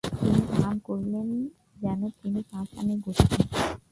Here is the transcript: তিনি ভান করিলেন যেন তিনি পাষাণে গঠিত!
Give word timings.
তিনি 0.15 0.41
ভান 0.53 0.75
করিলেন 0.87 1.27
যেন 1.81 2.01
তিনি 2.19 2.39
পাষাণে 2.49 2.95
গঠিত! 3.03 3.31